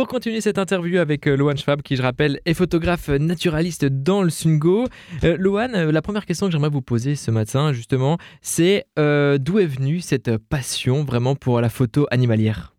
Pour 0.00 0.08
continuer 0.08 0.40
cette 0.40 0.56
interview 0.56 0.98
avec 0.98 1.26
euh, 1.26 1.36
Loan 1.36 1.56
Schwab, 1.56 1.82
qui 1.82 1.94
je 1.94 2.00
rappelle 2.00 2.40
est 2.46 2.54
photographe 2.54 3.10
naturaliste 3.10 3.84
dans 3.84 4.22
le 4.22 4.30
Sungo. 4.30 4.86
Euh, 5.24 5.36
euh, 5.38 5.92
la 5.92 6.00
première 6.00 6.24
question 6.24 6.46
que 6.46 6.52
j'aimerais 6.52 6.70
vous 6.70 6.80
poser 6.80 7.16
ce 7.16 7.30
matin, 7.30 7.74
justement, 7.74 8.16
c'est 8.40 8.86
d'où 8.96 9.58
est 9.58 9.66
venue 9.66 10.00
cette 10.00 10.38
passion 10.38 11.04
vraiment 11.04 11.34
pour 11.34 11.60
la 11.60 11.68
photo 11.68 12.06
animalière? 12.10 12.72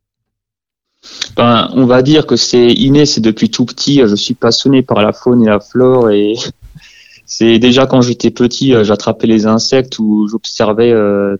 Ben, 1.37 1.69
on 1.75 1.85
va 1.85 2.01
dire 2.01 2.25
que 2.25 2.35
c'est 2.35 2.71
inné, 2.71 3.05
c'est 3.05 3.21
depuis 3.21 3.51
tout 3.51 3.65
petit. 3.65 4.01
Je 4.03 4.15
suis 4.15 4.33
passionné 4.33 4.81
par 4.81 5.03
la 5.03 5.13
faune 5.13 5.43
et 5.43 5.47
la 5.47 5.59
flore 5.59 6.09
et 6.09 6.33
c'est 7.27 7.59
déjà 7.59 7.85
quand 7.85 8.01
j'étais 8.01 8.31
petit, 8.31 8.73
j'attrapais 8.81 9.27
les 9.27 9.45
insectes 9.45 9.99
ou 9.99 10.27
j'observais 10.27 10.91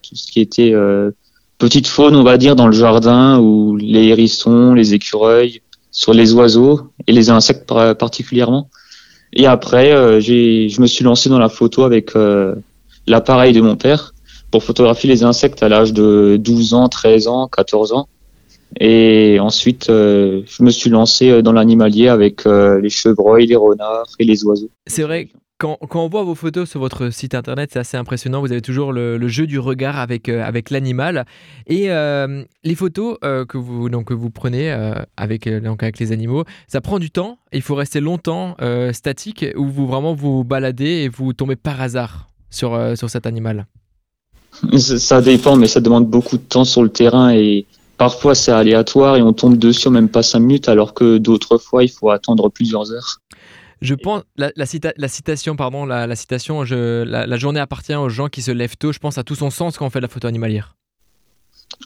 tout 0.03 0.15
ce 0.15 0.31
qui 0.31 0.41
était 0.41 0.75
petite 1.57 1.87
faune, 1.87 2.15
on 2.15 2.23
va 2.23 2.37
dire, 2.37 2.55
dans 2.55 2.67
le 2.67 2.71
jardin, 2.71 3.39
ou 3.39 3.75
les 3.77 4.09
hérissons, 4.09 4.75
les 4.75 4.93
écureuils, 4.93 5.61
sur 5.91 6.13
les 6.13 6.33
oiseaux 6.33 6.91
et 7.07 7.11
les 7.11 7.29
insectes 7.29 7.71
particulièrement. 7.99 8.69
Et 9.33 9.45
après, 9.45 9.93
euh, 9.93 10.19
je 10.19 10.81
me 10.81 10.87
suis 10.87 11.03
lancé 11.03 11.29
dans 11.29 11.39
la 11.39 11.49
photo 11.49 11.83
avec 11.83 12.15
euh, 12.15 12.55
l'appareil 13.07 13.53
de 13.53 13.61
mon 13.61 13.75
père 13.75 14.13
pour 14.51 14.63
photographier 14.63 15.09
les 15.09 15.23
insectes 15.23 15.63
à 15.63 15.69
l'âge 15.69 15.93
de 15.93 16.37
12 16.37 16.73
ans, 16.73 16.89
13 16.89 17.27
ans, 17.27 17.47
14 17.47 17.93
ans. 17.93 18.07
Et 18.79 19.37
ensuite, 19.39 19.89
euh, 19.89 20.41
je 20.45 20.63
me 20.63 20.71
suis 20.71 20.89
lancé 20.89 21.41
dans 21.41 21.51
l'animalier 21.51 22.07
avec 22.07 22.45
les 22.45 22.89
chevreuils, 22.89 23.47
les 23.47 23.55
renards 23.55 24.07
et 24.19 24.25
les 24.25 24.43
oiseaux. 24.43 24.69
C'est 24.87 25.03
vrai 25.03 25.29
quand, 25.61 25.77
on 25.93 26.09
voit 26.09 26.23
vos 26.23 26.33
photos 26.33 26.67
sur 26.67 26.79
votre 26.79 27.11
site 27.11 27.35
internet, 27.35 27.69
c'est 27.71 27.79
assez 27.79 27.95
impressionnant. 27.95 28.41
Vous 28.41 28.51
avez 28.51 28.61
toujours 28.61 28.91
le, 28.91 29.27
jeu 29.27 29.45
du 29.45 29.59
regard 29.59 29.99
avec, 29.99 30.27
euh, 30.27 30.43
avec 30.43 30.71
l'animal. 30.71 31.25
Et 31.67 31.91
euh, 31.91 32.43
les 32.63 32.73
photos 32.73 33.17
euh, 33.23 33.45
que, 33.45 33.59
vous, 33.59 33.87
que 34.03 34.13
vous 34.15 34.31
prenez 34.31 34.71
avec, 35.17 35.47
donc, 35.47 35.83
avec 35.83 35.99
les 35.99 36.11
animaux, 36.11 36.45
ça 36.67 36.81
prend 36.81 36.97
du 36.97 37.11
temps? 37.11 37.37
Il 37.53 37.61
faut 37.61 37.75
rester 37.75 37.99
longtemps 37.99 38.55
statique 38.91 39.45
ou 39.55 39.67
vous 39.67 39.85
vraiment 39.85 40.13
vous 40.15 40.43
baladez 40.43 41.03
et 41.03 41.09
vous 41.09 41.33
tombez 41.33 41.55
par 41.55 41.79
hasard 41.79 42.27
sur, 42.49 42.97
sur 42.97 43.09
cet 43.09 43.27
animal? 43.27 43.67
Ça 44.77 45.21
dépend, 45.21 45.55
mais 45.55 45.67
ça 45.67 45.79
demande 45.79 46.07
beaucoup 46.07 46.37
de 46.37 46.43
temps 46.43 46.65
sur 46.65 46.81
le 46.83 46.89
terrain 46.89 47.33
et 47.33 47.65
parfois 47.97 48.35
c'est 48.35 48.51
aléatoire 48.51 49.15
et 49.15 49.21
on 49.21 49.31
tombe 49.31 49.57
dessus 49.57 49.87
en 49.87 49.91
même 49.91 50.09
pas 50.09 50.23
5 50.23 50.39
minutes 50.39 50.69
alors 50.69 50.93
que 50.93 51.17
d'autres 51.17 51.57
fois 51.57 51.83
il 51.83 51.89
faut 51.89 52.09
attendre 52.09 52.49
plusieurs 52.49 52.91
heures. 52.91 53.21
Je 53.81 53.95
pense 53.95 54.21
la, 54.37 54.51
la, 54.55 54.65
citation, 55.07 55.55
pardon, 55.55 55.85
la, 55.85 56.15
citation, 56.15 56.65
je, 56.65 57.03
la, 57.03 57.37
journée 57.37 57.59
appartient 57.59 57.95
aux 57.95 58.09
gens 58.09 58.27
qui 58.27 58.41
se 58.41 58.51
lèvent 58.51 58.77
tôt. 58.77 58.91
Je 58.91 58.99
pense 58.99 59.17
à 59.17 59.23
tout 59.23 59.35
son 59.35 59.49
sens 59.49 59.77
quand 59.77 59.85
on 59.85 59.89
fait 59.89 59.99
de 59.99 60.05
la 60.05 60.07
photo 60.07 60.27
animalière. 60.27 60.75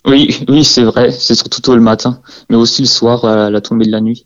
Oui, 0.06 0.38
oui, 0.50 0.66
c'est 0.66 0.84
vrai. 0.84 1.12
C'est 1.12 1.36
surtout 1.36 1.62
tôt 1.62 1.76
le 1.76 1.82
matin, 1.82 2.22
mais 2.50 2.58
aussi 2.58 2.82
le 2.82 2.88
soir 2.88 3.24
à 3.24 3.50
la 3.50 3.62
tombée 3.62 3.86
de 3.86 3.92
la 3.92 4.02
nuit. 4.02 4.26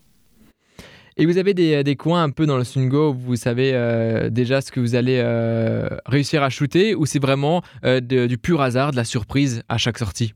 Et 1.21 1.25
vous 1.25 1.37
avez 1.37 1.53
des, 1.53 1.83
des 1.83 1.97
coins 1.97 2.23
un 2.23 2.29
peu 2.29 2.45
dans 2.45 2.57
le 2.57 2.63
Sungo 2.63 3.09
où 3.09 3.13
vous 3.13 3.35
savez 3.35 3.71
euh, 3.73 4.29
déjà 4.29 4.61
ce 4.61 4.71
que 4.71 4.79
vous 4.79 4.95
allez 4.95 5.19
euh, 5.21 5.89
réussir 6.05 6.43
à 6.43 6.49
shooter 6.49 6.95
ou 6.95 7.05
c'est 7.05 7.19
vraiment 7.19 7.61
euh, 7.83 7.99
du 7.99 8.37
pur 8.37 8.61
hasard, 8.61 8.91
de 8.91 8.95
la 8.95 9.03
surprise 9.03 9.61
à 9.67 9.77
chaque 9.77 9.97
sortie? 9.97 10.33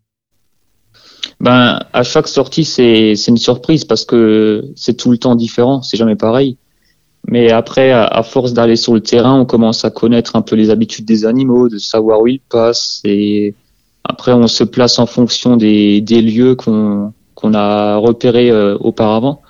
Ben, 1.39 1.79
à 1.93 2.03
chaque 2.03 2.27
sortie, 2.27 2.65
c'est 2.65 3.13
une 3.27 3.37
surprise 3.37 3.85
parce 3.85 4.03
que 4.03 4.65
c'est 4.75 4.95
tout 4.95 5.09
le 5.09 5.17
temps 5.17 5.35
différent, 5.35 5.81
c'est 5.81 5.95
jamais 5.95 6.17
pareil. 6.17 6.57
Mais 7.33 7.51
après, 7.51 7.89
à, 7.89 8.21
force 8.21 8.53
d'aller 8.53 8.75
sur 8.75 8.93
le 8.93 9.01
terrain, 9.01 9.33
on 9.33 9.45
commence 9.45 9.85
à 9.85 9.89
connaître 9.89 10.35
un 10.35 10.43
peu 10.43 10.55
les 10.55 10.69
habitudes 10.69 11.05
des 11.05 11.25
animaux, 11.25 11.67
de 11.67 11.79
savoir 11.79 12.21
où 12.21 12.27
ils 12.27 12.39
passent. 12.39 13.01
Et 13.05 13.55
après, 14.03 14.33
on 14.33 14.47
se 14.47 14.63
place 14.63 14.99
en 14.99 15.07
fonction 15.07 15.57
des, 15.57 15.99
lieux 16.01 16.53
qu'on 16.53 17.11
qu'on 17.33 17.55
a 17.55 17.97
repérés 17.97 18.51
euh, 18.51 18.77
auparavant. 18.79 19.41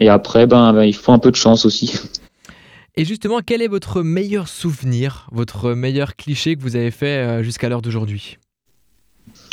Et 0.00 0.08
après, 0.08 0.48
ben, 0.48 0.72
ben, 0.72 0.82
il 0.82 0.96
faut 0.96 1.12
un 1.12 1.20
peu 1.20 1.30
de 1.30 1.36
chance 1.36 1.64
aussi. 1.64 1.94
Et 2.96 3.04
justement, 3.04 3.38
quel 3.46 3.62
est 3.62 3.68
votre 3.68 4.02
meilleur 4.02 4.48
souvenir, 4.48 5.28
votre 5.30 5.74
meilleur 5.74 6.16
cliché 6.16 6.56
que 6.56 6.60
vous 6.60 6.74
avez 6.74 6.90
fait 6.90 7.06
euh, 7.24 7.42
jusqu'à 7.44 7.68
l'heure 7.68 7.82
d'aujourd'hui? 7.82 8.38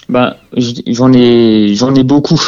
Ben, 0.09 0.35
j'en 0.55 1.13
ai, 1.13 1.75
j'en 1.75 1.93
ai 1.93 2.03
beaucoup. 2.03 2.41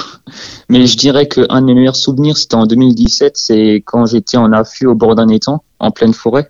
Mais 0.69 0.87
je 0.87 0.97
dirais 0.97 1.27
qu'un 1.27 1.61
de 1.61 1.65
mes 1.65 1.75
meilleurs 1.75 1.95
souvenirs, 1.95 2.37
c'était 2.37 2.55
en 2.55 2.65
2017, 2.65 3.37
c'est 3.37 3.83
quand 3.85 4.07
j'étais 4.07 4.37
en 4.37 4.51
affût 4.51 4.87
au 4.87 4.95
bord 4.95 5.15
d'un 5.15 5.27
étang, 5.27 5.63
en 5.79 5.91
pleine 5.91 6.13
forêt. 6.13 6.49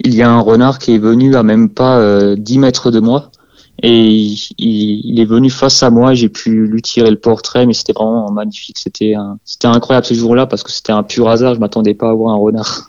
Il 0.00 0.14
y 0.14 0.22
a 0.22 0.30
un 0.30 0.40
renard 0.40 0.78
qui 0.78 0.94
est 0.94 0.98
venu 0.98 1.36
à 1.36 1.42
même 1.42 1.68
pas 1.68 1.98
euh, 1.98 2.34
10 2.36 2.58
mètres 2.58 2.90
de 2.90 3.00
moi. 3.00 3.30
Et 3.82 4.34
il, 4.58 5.20
est 5.20 5.24
venu 5.24 5.50
face 5.50 5.82
à 5.82 5.90
moi, 5.90 6.14
j'ai 6.14 6.28
pu 6.28 6.66
lui 6.66 6.80
tirer 6.80 7.10
le 7.10 7.18
portrait, 7.18 7.66
mais 7.66 7.74
c'était 7.74 7.92
vraiment 7.92 8.30
magnifique. 8.30 8.78
C'était 8.78 9.14
c'était 9.44 9.66
incroyable 9.66 10.06
ce 10.06 10.14
jour-là 10.14 10.46
parce 10.46 10.62
que 10.62 10.70
c'était 10.70 10.92
un 10.92 11.02
pur 11.02 11.28
hasard. 11.28 11.54
Je 11.56 11.60
m'attendais 11.60 11.94
pas 11.94 12.10
à 12.10 12.14
voir 12.14 12.34
un 12.34 12.38
renard. 12.38 12.88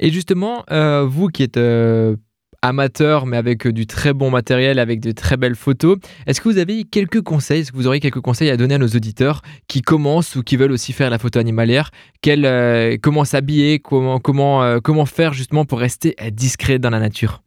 Et 0.00 0.10
justement, 0.10 0.64
euh, 0.70 1.06
vous 1.08 1.28
qui 1.28 1.44
êtes 1.44 1.56
euh, 1.56 2.16
amateur, 2.64 3.26
mais 3.26 3.36
avec 3.36 3.66
euh, 3.66 3.72
du 3.72 3.86
très 3.86 4.12
bon 4.14 4.30
matériel, 4.30 4.78
avec 4.78 5.00
de 5.00 5.12
très 5.12 5.36
belles 5.36 5.54
photos. 5.54 5.98
Est-ce 6.26 6.40
que 6.40 6.48
vous 6.48 6.58
avez 6.58 6.84
quelques 6.84 7.20
conseils? 7.20 7.60
Est-ce 7.60 7.72
que 7.72 7.76
vous 7.76 7.86
auriez 7.86 8.00
quelques 8.00 8.20
conseils 8.20 8.48
à 8.50 8.56
donner 8.56 8.74
à 8.74 8.78
nos 8.78 8.88
auditeurs 8.88 9.42
qui 9.68 9.82
commencent 9.82 10.34
ou 10.36 10.42
qui 10.42 10.56
veulent 10.56 10.72
aussi 10.72 10.92
faire 10.92 11.10
la 11.10 11.18
photo 11.18 11.38
animalière? 11.38 11.90
Euh, 12.26 12.96
Comment 13.02 13.24
s'habiller 13.24 13.82
euh, 13.92 14.18
comment 14.18 15.06
faire 15.06 15.34
justement 15.34 15.66
pour 15.66 15.78
rester 15.78 16.16
discret 16.32 16.78
dans 16.78 16.90
la 16.90 17.00
nature? 17.00 17.42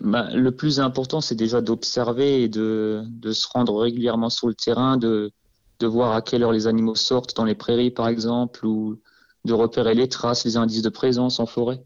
Bah, 0.00 0.28
le 0.32 0.52
plus 0.52 0.78
important, 0.78 1.20
c'est 1.20 1.34
déjà 1.34 1.60
d'observer 1.60 2.42
et 2.42 2.48
de, 2.48 3.04
se 3.32 3.46
rendre 3.52 3.76
régulièrement 3.80 4.30
sur 4.30 4.46
le 4.46 4.54
terrain, 4.54 4.96
de 4.96 5.32
voir 5.80 6.14
à 6.14 6.22
quelle 6.22 6.44
heure 6.44 6.52
les 6.52 6.68
animaux 6.68 6.94
sortent 6.94 7.36
dans 7.36 7.44
les 7.44 7.56
prairies, 7.56 7.90
par 7.90 8.06
exemple, 8.06 8.64
ou 8.64 9.00
de 9.44 9.52
repérer 9.52 9.94
les 9.94 10.08
traces, 10.08 10.44
les 10.44 10.56
indices 10.56 10.82
de 10.82 10.88
présence 10.88 11.40
en 11.40 11.46
forêt. 11.46 11.82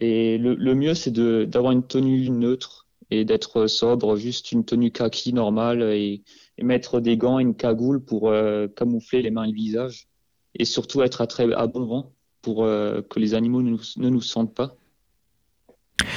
Et 0.00 0.38
le, 0.38 0.54
le 0.54 0.74
mieux, 0.74 0.94
c'est 0.94 1.12
d'avoir 1.12 1.72
une 1.72 1.86
tenue 1.86 2.30
neutre 2.30 2.86
et 3.10 3.24
d'être 3.24 3.66
sobre, 3.66 4.16
juste 4.16 4.52
une 4.52 4.64
tenue 4.64 4.90
kaki 4.90 5.32
normale 5.32 5.82
et, 5.82 6.22
mettre 6.62 7.00
des 7.00 7.16
gants 7.16 7.38
et 7.38 7.42
une 7.42 7.54
cagoule 7.54 8.04
pour 8.04 8.28
euh, 8.28 8.68
camoufler 8.68 9.22
les 9.22 9.30
mains 9.30 9.44
et 9.44 9.50
le 9.50 9.54
visage. 9.54 10.08
Et 10.54 10.66
surtout 10.66 11.00
être 11.00 11.22
à, 11.22 11.26
très, 11.26 11.50
à 11.54 11.66
bon 11.66 11.86
vent 11.86 12.12
pour 12.42 12.64
euh, 12.64 13.00
que 13.00 13.18
les 13.18 13.32
animaux 13.32 13.62
ne 13.62 13.70
nous, 13.70 13.80
ne 13.96 14.10
nous 14.10 14.20
sentent 14.20 14.54
pas. 14.54 14.76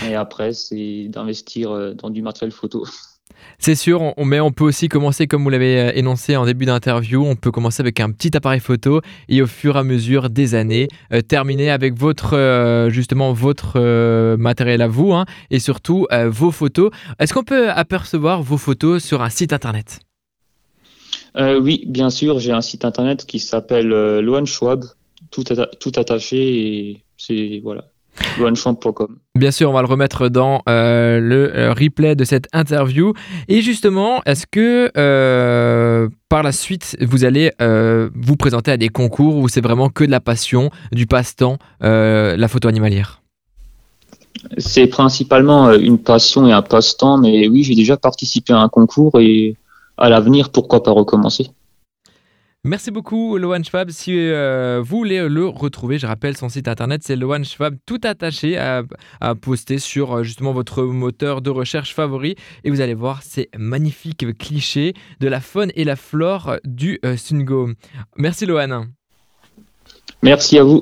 Et 0.06 0.16
après, 0.16 0.52
c'est 0.52 1.08
d'investir 1.08 1.72
euh, 1.72 1.94
dans 1.94 2.10
du 2.10 2.22
matériel 2.22 2.52
photo. 2.52 2.86
C'est 3.60 3.76
sûr, 3.76 4.14
on, 4.18 4.26
mais 4.26 4.40
on 4.40 4.52
peut 4.52 4.64
aussi 4.64 4.90
commencer, 4.90 5.28
comme 5.28 5.44
vous 5.44 5.50
l'avez 5.50 5.80
euh, 5.80 5.92
énoncé 5.96 6.36
en 6.36 6.46
début 6.46 6.66
d'interview, 6.66 7.26
on 7.26 7.36
peut 7.36 7.52
commencer 7.52 7.82
avec 7.82 8.00
un 8.00 8.12
petit 8.12 8.36
appareil 8.36 8.60
photo 8.60 9.02
et 9.30 9.42
au 9.42 9.48
fur 9.48 9.76
et 9.76 9.80
à 9.80 9.84
mesure 9.84 10.30
des 10.30 10.56
années, 10.56 10.88
euh, 11.14 11.22
terminer 11.22 11.70
avec 11.70 11.98
votre, 11.98 12.36
euh, 12.36 12.90
justement, 12.90 13.34
votre 13.34 13.80
matériel 14.36 14.82
à 14.82 14.88
vous 14.88 15.14
hein, 15.14 15.26
et 15.50 15.60
surtout 15.60 16.08
vos 16.28 16.52
photos. 16.52 16.92
Est-ce 17.20 17.34
qu'on 17.34 17.44
peut 17.44 17.70
apercevoir 17.70 18.42
vos 18.42 18.58
photos 18.58 19.04
sur 19.04 19.22
un 19.22 19.30
site 19.30 19.54
internet? 19.54 20.00
Oui, 21.36 21.84
bien 21.88 22.10
sûr, 22.10 22.40
j'ai 22.40 22.52
un 22.52 22.62
site 22.62 22.86
internet 22.86 23.26
qui 23.26 23.40
s'appelle 23.40 23.88
Loan 23.88 24.46
Schwab, 24.46 24.84
tout, 25.32 25.44
tout 25.80 25.92
attaché 25.96 26.38
et 26.38 27.04
c'est 27.18 27.62
voilà, 27.64 27.86
Bien 29.36 29.52
sûr, 29.52 29.70
on 29.70 29.74
va 29.74 29.82
le 29.82 29.88
remettre 29.88 30.30
dans 30.30 30.62
euh, 30.70 31.20
le 31.20 31.56
euh, 31.56 31.74
replay 31.74 32.16
de 32.16 32.24
cette 32.24 32.48
interview. 32.54 33.14
Et 33.48 33.62
justement, 33.62 34.22
est-ce 34.26 34.46
que 34.46 34.92
euh, 34.98 36.10
par 36.30 36.44
la 36.44 36.52
suite, 36.52 36.98
vous 37.02 37.26
allez 37.26 37.52
vous 38.16 38.36
présenter 38.36 38.72
à 38.72 38.78
des 38.78 38.90
concours 38.90 39.38
où 39.38 39.48
c'est 39.48 39.62
vraiment 39.62 39.90
que 39.90 40.04
de 40.04 40.12
la 40.12 40.20
passion, 40.20 40.70
du 40.92 41.08
passe-temps, 41.08 41.58
la 41.82 42.48
photo 42.48 42.68
animalière? 42.68 43.22
C'est 44.58 44.88
principalement 44.88 45.72
une 45.74 46.00
passion 46.00 46.48
et 46.48 46.52
un 46.52 46.64
passe-temps, 46.64 47.18
mais 47.18 47.48
oui, 47.48 47.64
j'ai 47.64 47.76
déjà 47.76 47.98
participé 47.98 48.52
à 48.52 48.60
un 48.60 48.68
concours 48.68 49.20
et 49.20 49.56
à 49.98 50.10
l'avenir, 50.10 50.50
pourquoi 50.50 50.82
pas 50.82 50.92
recommencer? 50.92 51.52
Merci 52.66 52.91
beaucoup, 52.91 53.38
Loan 53.38 53.62
Schwab. 53.62 53.90
Si 53.90 54.14
euh, 54.17 54.79
vous 54.82 54.97
voulez 54.99 55.28
le 55.28 55.46
retrouver, 55.47 55.97
je 55.99 56.08
rappelle 56.08 56.38
son 56.38 56.47
site 56.47 56.70
internet, 56.70 57.02
c'est 57.03 57.17
Loan 57.17 57.43
Schwab, 57.43 57.76
tout 57.85 57.99
attaché 58.03 58.58
à, 58.58 58.84
poster 59.41 59.79
sur 59.79 60.14
euh, 60.14 60.23
justement 60.23 60.53
votre 60.53 60.84
moteur 60.84 61.41
de 61.41 61.49
recherche 61.49 61.93
favori. 61.93 62.35
Et 62.64 62.70
vous 62.70 62.79
allez 62.79 62.93
voir 62.93 63.22
ces 63.22 63.49
magnifiques 63.58 64.38
clichés 64.38 64.93
de 65.20 65.28
la 65.28 65.41
faune 65.41 65.73
et 65.76 65.84
la 65.84 65.97
flore 65.97 66.55
du 66.64 66.99
euh, 67.03 67.17
Sungo. 67.17 67.70
Merci, 68.16 68.46
Loan. 68.46 68.85
Merci 70.22 70.58
à 70.58 70.64
vous. 70.64 70.82